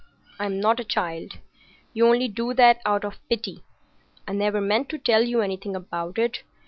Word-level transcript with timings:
I'm 0.39 0.59
not 0.59 0.79
a 0.79 0.83
child. 0.83 1.37
You 1.93 2.07
only 2.07 2.27
do 2.27 2.55
that 2.55 2.81
out 2.87 3.05
of 3.05 3.19
pity. 3.29 3.61
I 4.27 4.33
never 4.33 4.59
meant 4.59 4.89
to 4.89 4.97
tell 4.97 5.21
you 5.23 5.41
anything 5.41 5.75
about 5.75 6.17
it. 6.17 6.41